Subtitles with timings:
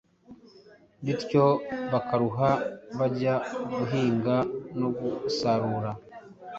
[1.05, 1.45] Bityo
[1.93, 2.49] bakaruha
[2.99, 3.35] bajya
[3.75, 4.35] guhinga
[4.79, 5.91] no gusarura